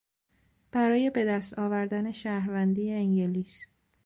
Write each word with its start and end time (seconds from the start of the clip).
برای 0.71 1.09
به 1.09 1.25
دست 1.25 1.59
آوردن 1.59 2.11
شهروندی 2.11 2.91
انگلیس 2.91 3.61